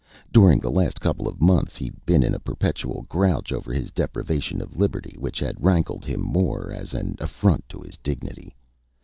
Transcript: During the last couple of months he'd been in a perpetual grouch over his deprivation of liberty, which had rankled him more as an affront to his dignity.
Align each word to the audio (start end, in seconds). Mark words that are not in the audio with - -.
During 0.33 0.59
the 0.59 0.71
last 0.71 0.99
couple 0.99 1.27
of 1.27 1.39
months 1.43 1.75
he'd 1.75 2.07
been 2.07 2.23
in 2.23 2.33
a 2.33 2.39
perpetual 2.39 3.05
grouch 3.07 3.51
over 3.51 3.71
his 3.71 3.91
deprivation 3.91 4.59
of 4.59 4.75
liberty, 4.75 5.15
which 5.19 5.37
had 5.37 5.63
rankled 5.63 6.05
him 6.05 6.21
more 6.21 6.71
as 6.73 6.95
an 6.95 7.17
affront 7.19 7.69
to 7.69 7.81
his 7.81 7.97
dignity. 7.97 8.55